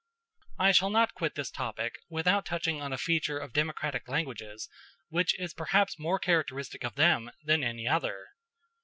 [0.57, 4.67] I shall not quit this topic without touching on a feature of democratic languages,
[5.09, 8.25] which is perhaps more characteristic of them than any other.